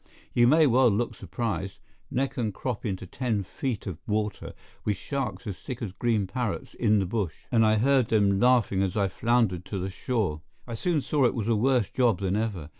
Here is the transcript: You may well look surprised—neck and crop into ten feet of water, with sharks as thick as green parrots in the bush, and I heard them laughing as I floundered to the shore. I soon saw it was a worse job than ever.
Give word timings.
You 0.33 0.47
may 0.47 0.65
well 0.65 0.89
look 0.89 1.13
surprised—neck 1.13 2.35
and 2.35 2.51
crop 2.51 2.87
into 2.87 3.05
ten 3.05 3.43
feet 3.43 3.85
of 3.85 3.99
water, 4.07 4.53
with 4.83 4.97
sharks 4.97 5.45
as 5.45 5.59
thick 5.59 5.79
as 5.83 5.91
green 5.91 6.25
parrots 6.25 6.73
in 6.73 6.97
the 6.97 7.05
bush, 7.05 7.35
and 7.51 7.63
I 7.63 7.77
heard 7.77 8.07
them 8.07 8.39
laughing 8.39 8.81
as 8.81 8.97
I 8.97 9.07
floundered 9.09 9.63
to 9.65 9.77
the 9.77 9.91
shore. 9.91 10.41
I 10.65 10.73
soon 10.73 11.01
saw 11.01 11.25
it 11.25 11.35
was 11.35 11.47
a 11.47 11.55
worse 11.55 11.91
job 11.91 12.19
than 12.21 12.35
ever. 12.35 12.69